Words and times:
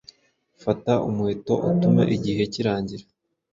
Fata 0.63 0.93
umuheto, 1.09 1.53
'utume 1.61 2.03
igihe 2.15 2.41
kirangira 2.53 3.05